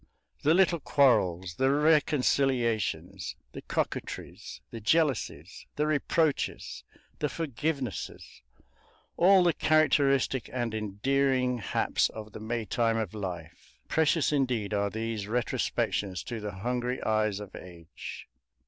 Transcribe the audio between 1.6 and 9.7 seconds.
reconciliations, the coquetries, the jealousies, the reproaches, the forgivenesses all the